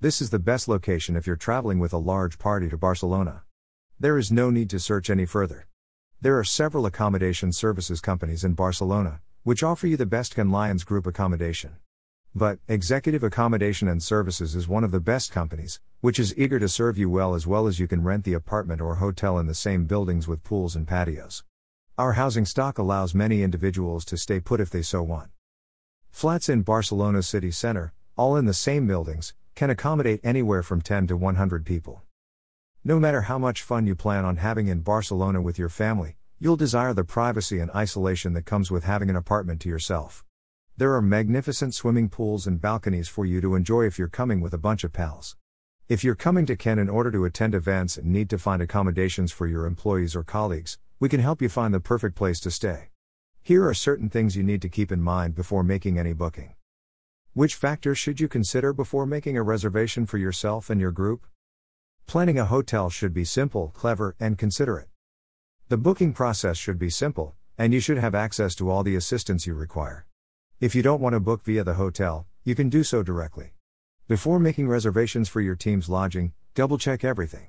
This 0.00 0.20
is 0.20 0.30
the 0.30 0.38
best 0.38 0.68
location 0.68 1.16
if 1.16 1.26
you're 1.26 1.34
traveling 1.34 1.80
with 1.80 1.92
a 1.92 1.98
large 1.98 2.38
party 2.38 2.68
to 2.68 2.76
Barcelona. 2.76 3.42
There 3.98 4.16
is 4.16 4.30
no 4.30 4.48
need 4.48 4.70
to 4.70 4.78
search 4.78 5.10
any 5.10 5.26
further. 5.26 5.66
There 6.20 6.38
are 6.38 6.44
several 6.44 6.86
accommodation 6.86 7.50
services 7.50 8.00
companies 8.00 8.44
in 8.44 8.54
Barcelona, 8.54 9.20
which 9.42 9.64
offer 9.64 9.88
you 9.88 9.96
the 9.96 10.06
best 10.06 10.36
Cannes 10.36 10.52
Lions 10.52 10.84
group 10.84 11.04
accommodation. 11.04 11.78
But, 12.32 12.60
Executive 12.68 13.24
Accommodation 13.24 13.88
and 13.88 14.00
Services 14.00 14.54
is 14.54 14.68
one 14.68 14.84
of 14.84 14.92
the 14.92 15.00
best 15.00 15.32
companies, 15.32 15.80
which 16.00 16.20
is 16.20 16.32
eager 16.38 16.60
to 16.60 16.68
serve 16.68 16.96
you 16.96 17.10
well 17.10 17.34
as 17.34 17.48
well 17.48 17.66
as 17.66 17.80
you 17.80 17.88
can 17.88 18.04
rent 18.04 18.22
the 18.22 18.34
apartment 18.34 18.80
or 18.80 18.94
hotel 18.94 19.36
in 19.36 19.48
the 19.48 19.52
same 19.52 19.86
buildings 19.86 20.28
with 20.28 20.44
pools 20.44 20.76
and 20.76 20.86
patios. 20.86 21.42
Our 21.98 22.12
housing 22.12 22.44
stock 22.44 22.78
allows 22.78 23.16
many 23.16 23.42
individuals 23.42 24.04
to 24.04 24.16
stay 24.16 24.38
put 24.38 24.60
if 24.60 24.70
they 24.70 24.82
so 24.82 25.02
want. 25.02 25.32
Flats 26.12 26.48
in 26.48 26.62
Barcelona 26.62 27.24
city 27.24 27.50
center, 27.50 27.92
all 28.16 28.36
in 28.36 28.44
the 28.44 28.54
same 28.54 28.86
buildings, 28.86 29.34
can 29.58 29.70
accommodate 29.70 30.20
anywhere 30.22 30.62
from 30.62 30.80
10 30.80 31.08
to 31.08 31.16
100 31.16 31.66
people. 31.66 32.02
No 32.84 33.00
matter 33.00 33.22
how 33.22 33.38
much 33.38 33.64
fun 33.64 33.88
you 33.88 33.96
plan 33.96 34.24
on 34.24 34.36
having 34.36 34.68
in 34.68 34.82
Barcelona 34.82 35.42
with 35.42 35.58
your 35.58 35.68
family, 35.68 36.16
you'll 36.38 36.54
desire 36.54 36.94
the 36.94 37.02
privacy 37.02 37.58
and 37.58 37.68
isolation 37.72 38.34
that 38.34 38.46
comes 38.46 38.70
with 38.70 38.84
having 38.84 39.10
an 39.10 39.16
apartment 39.16 39.60
to 39.62 39.68
yourself. 39.68 40.24
There 40.76 40.94
are 40.94 41.02
magnificent 41.02 41.74
swimming 41.74 42.08
pools 42.08 42.46
and 42.46 42.60
balconies 42.60 43.08
for 43.08 43.26
you 43.26 43.40
to 43.40 43.56
enjoy 43.56 43.86
if 43.86 43.98
you're 43.98 44.06
coming 44.06 44.40
with 44.40 44.54
a 44.54 44.58
bunch 44.58 44.84
of 44.84 44.92
pals. 44.92 45.36
If 45.88 46.04
you're 46.04 46.14
coming 46.14 46.46
to 46.46 46.54
Cannes 46.54 46.78
in 46.78 46.88
order 46.88 47.10
to 47.10 47.24
attend 47.24 47.56
events 47.56 47.96
and 47.96 48.12
need 48.12 48.30
to 48.30 48.38
find 48.38 48.62
accommodations 48.62 49.32
for 49.32 49.48
your 49.48 49.66
employees 49.66 50.14
or 50.14 50.22
colleagues, 50.22 50.78
we 51.00 51.08
can 51.08 51.18
help 51.18 51.42
you 51.42 51.48
find 51.48 51.74
the 51.74 51.80
perfect 51.80 52.14
place 52.14 52.38
to 52.40 52.52
stay. 52.52 52.90
Here 53.42 53.66
are 53.66 53.74
certain 53.74 54.08
things 54.08 54.36
you 54.36 54.44
need 54.44 54.62
to 54.62 54.68
keep 54.68 54.92
in 54.92 55.02
mind 55.02 55.34
before 55.34 55.64
making 55.64 55.98
any 55.98 56.12
booking. 56.12 56.54
Which 57.34 57.54
factors 57.54 57.98
should 57.98 58.20
you 58.20 58.26
consider 58.26 58.72
before 58.72 59.06
making 59.06 59.36
a 59.36 59.42
reservation 59.42 60.06
for 60.06 60.18
yourself 60.18 60.70
and 60.70 60.80
your 60.80 60.90
group? 60.90 61.26
Planning 62.06 62.38
a 62.38 62.46
hotel 62.46 62.90
should 62.90 63.12
be 63.12 63.24
simple, 63.24 63.68
clever, 63.68 64.16
and 64.18 64.38
considerate. 64.38 64.88
The 65.68 65.76
booking 65.76 66.14
process 66.14 66.56
should 66.56 66.78
be 66.78 66.90
simple, 66.90 67.36
and 67.58 67.74
you 67.74 67.80
should 67.80 67.98
have 67.98 68.14
access 68.14 68.54
to 68.56 68.70
all 68.70 68.82
the 68.82 68.96
assistance 68.96 69.46
you 69.46 69.54
require. 69.54 70.06
If 70.58 70.74
you 70.74 70.82
don't 70.82 71.00
want 71.00 71.12
to 71.12 71.20
book 71.20 71.44
via 71.44 71.62
the 71.62 71.74
hotel, 71.74 72.26
you 72.44 72.54
can 72.54 72.70
do 72.70 72.82
so 72.82 73.02
directly. 73.02 73.52
Before 74.08 74.38
making 74.38 74.68
reservations 74.68 75.28
for 75.28 75.42
your 75.42 75.54
team's 75.54 75.88
lodging, 75.88 76.32
double 76.54 76.78
check 76.78 77.04
everything. 77.04 77.48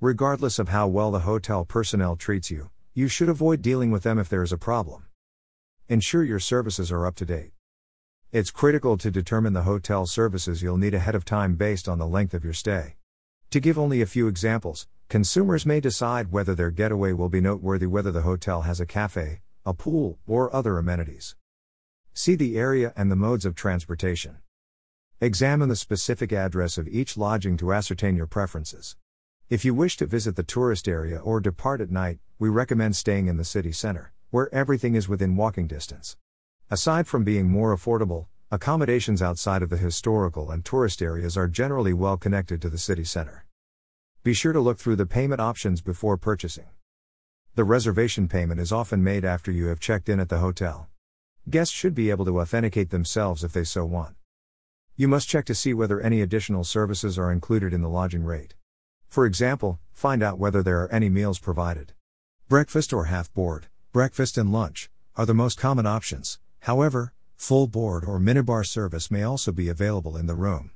Regardless 0.00 0.58
of 0.58 0.70
how 0.70 0.88
well 0.88 1.10
the 1.10 1.20
hotel 1.20 1.66
personnel 1.66 2.16
treats 2.16 2.50
you, 2.50 2.70
you 2.94 3.06
should 3.06 3.28
avoid 3.28 3.60
dealing 3.60 3.90
with 3.90 4.02
them 4.02 4.18
if 4.18 4.28
there 4.30 4.42
is 4.42 4.50
a 4.50 4.58
problem. 4.58 5.06
Ensure 5.88 6.24
your 6.24 6.40
services 6.40 6.90
are 6.90 7.04
up 7.04 7.16
to 7.16 7.26
date. 7.26 7.52
It's 8.32 8.52
critical 8.52 8.96
to 8.98 9.10
determine 9.10 9.54
the 9.54 9.64
hotel 9.64 10.06
services 10.06 10.62
you'll 10.62 10.76
need 10.76 10.94
ahead 10.94 11.16
of 11.16 11.24
time 11.24 11.56
based 11.56 11.88
on 11.88 11.98
the 11.98 12.06
length 12.06 12.32
of 12.32 12.44
your 12.44 12.52
stay. 12.52 12.94
To 13.50 13.58
give 13.58 13.76
only 13.76 14.00
a 14.00 14.06
few 14.06 14.28
examples, 14.28 14.86
consumers 15.08 15.66
may 15.66 15.80
decide 15.80 16.30
whether 16.30 16.54
their 16.54 16.70
getaway 16.70 17.12
will 17.12 17.28
be 17.28 17.40
noteworthy 17.40 17.88
whether 17.88 18.12
the 18.12 18.22
hotel 18.22 18.62
has 18.62 18.78
a 18.78 18.86
cafe, 18.86 19.40
a 19.66 19.74
pool, 19.74 20.20
or 20.28 20.54
other 20.54 20.78
amenities. 20.78 21.34
See 22.14 22.36
the 22.36 22.56
area 22.56 22.92
and 22.94 23.10
the 23.10 23.16
modes 23.16 23.44
of 23.44 23.56
transportation. 23.56 24.38
Examine 25.20 25.68
the 25.68 25.74
specific 25.74 26.32
address 26.32 26.78
of 26.78 26.86
each 26.86 27.16
lodging 27.16 27.56
to 27.56 27.72
ascertain 27.72 28.14
your 28.14 28.28
preferences. 28.28 28.94
If 29.48 29.64
you 29.64 29.74
wish 29.74 29.96
to 29.96 30.06
visit 30.06 30.36
the 30.36 30.44
tourist 30.44 30.86
area 30.86 31.18
or 31.18 31.40
depart 31.40 31.80
at 31.80 31.90
night, 31.90 32.20
we 32.38 32.48
recommend 32.48 32.94
staying 32.94 33.26
in 33.26 33.38
the 33.38 33.44
city 33.44 33.72
center, 33.72 34.12
where 34.30 34.54
everything 34.54 34.94
is 34.94 35.08
within 35.08 35.34
walking 35.34 35.66
distance. 35.66 36.16
Aside 36.72 37.08
from 37.08 37.24
being 37.24 37.48
more 37.48 37.76
affordable, 37.76 38.26
accommodations 38.52 39.20
outside 39.20 39.60
of 39.60 39.70
the 39.70 39.76
historical 39.76 40.52
and 40.52 40.64
tourist 40.64 41.02
areas 41.02 41.36
are 41.36 41.48
generally 41.48 41.92
well 41.92 42.16
connected 42.16 42.62
to 42.62 42.70
the 42.70 42.78
city 42.78 43.02
center. 43.02 43.44
Be 44.22 44.34
sure 44.34 44.52
to 44.52 44.60
look 44.60 44.78
through 44.78 44.94
the 44.94 45.04
payment 45.04 45.40
options 45.40 45.80
before 45.80 46.16
purchasing. 46.16 46.66
The 47.56 47.64
reservation 47.64 48.28
payment 48.28 48.60
is 48.60 48.70
often 48.70 49.02
made 49.02 49.24
after 49.24 49.50
you 49.50 49.66
have 49.66 49.80
checked 49.80 50.08
in 50.08 50.20
at 50.20 50.28
the 50.28 50.38
hotel. 50.38 50.86
Guests 51.48 51.74
should 51.74 51.92
be 51.92 52.08
able 52.08 52.24
to 52.26 52.40
authenticate 52.40 52.90
themselves 52.90 53.42
if 53.42 53.52
they 53.52 53.64
so 53.64 53.84
want. 53.84 54.14
You 54.94 55.08
must 55.08 55.28
check 55.28 55.46
to 55.46 55.56
see 55.56 55.74
whether 55.74 56.00
any 56.00 56.20
additional 56.20 56.62
services 56.62 57.18
are 57.18 57.32
included 57.32 57.74
in 57.74 57.82
the 57.82 57.88
lodging 57.88 58.22
rate. 58.22 58.54
For 59.08 59.26
example, 59.26 59.80
find 59.92 60.22
out 60.22 60.38
whether 60.38 60.62
there 60.62 60.82
are 60.82 60.92
any 60.92 61.08
meals 61.08 61.40
provided. 61.40 61.94
Breakfast 62.48 62.92
or 62.92 63.06
half 63.06 63.32
board, 63.34 63.66
breakfast 63.90 64.38
and 64.38 64.52
lunch, 64.52 64.88
are 65.16 65.26
the 65.26 65.34
most 65.34 65.58
common 65.58 65.84
options. 65.84 66.38
However, 66.60 67.12
full 67.36 67.66
board 67.66 68.04
or 68.04 68.18
minibar 68.18 68.66
service 68.66 69.10
may 69.10 69.22
also 69.22 69.50
be 69.52 69.68
available 69.68 70.16
in 70.16 70.26
the 70.26 70.34
room. 70.34 70.70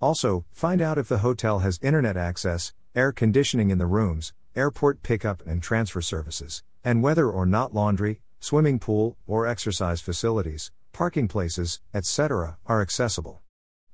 Also, 0.00 0.44
find 0.52 0.80
out 0.80 0.98
if 0.98 1.08
the 1.08 1.18
hotel 1.18 1.60
has 1.60 1.80
internet 1.82 2.16
access, 2.16 2.72
air 2.94 3.12
conditioning 3.12 3.70
in 3.70 3.78
the 3.78 3.86
rooms, 3.86 4.32
airport 4.54 5.02
pickup 5.02 5.44
and 5.46 5.62
transfer 5.62 6.00
services, 6.00 6.62
and 6.84 7.02
whether 7.02 7.28
or 7.28 7.46
not 7.46 7.74
laundry, 7.74 8.20
swimming 8.40 8.78
pool, 8.78 9.16
or 9.26 9.46
exercise 9.46 10.00
facilities, 10.00 10.70
parking 10.92 11.28
places, 11.28 11.80
etc., 11.92 12.58
are 12.66 12.80
accessible. 12.80 13.42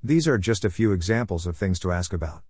These 0.03 0.29
are 0.29 0.39
just 0.39 0.65
a 0.65 0.71
few 0.71 0.93
examples 0.93 1.47
of 1.47 1.57
things 1.57 1.79
to 1.81 1.93
ask 1.93 2.13
about. 2.13 2.43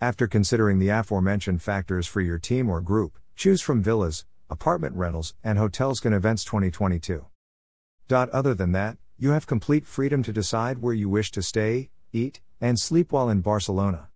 After 0.00 0.26
considering 0.26 0.78
the 0.78 0.88
aforementioned 0.88 1.62
factors 1.62 2.06
for 2.06 2.20
your 2.20 2.38
team 2.38 2.68
or 2.68 2.80
group, 2.80 3.18
choose 3.36 3.62
from 3.62 3.82
villas, 3.82 4.26
apartment 4.50 4.96
rentals, 4.96 5.34
and 5.44 5.58
hotels 5.58 6.00
can 6.00 6.12
events 6.12 6.44
2022. 6.44 7.26
Other 8.10 8.54
than 8.54 8.72
that, 8.72 8.98
you 9.16 9.30
have 9.30 9.46
complete 9.46 9.86
freedom 9.86 10.22
to 10.22 10.32
decide 10.32 10.78
where 10.78 10.94
you 10.94 11.08
wish 11.08 11.30
to 11.32 11.42
stay, 11.42 11.90
eat, 12.12 12.40
and 12.60 12.78
sleep 12.78 13.12
while 13.12 13.30
in 13.30 13.40
Barcelona. 13.40 14.08